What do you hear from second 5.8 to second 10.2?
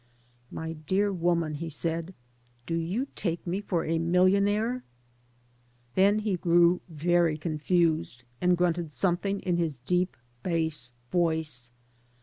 Then he grew very confused and grunted something in his deep,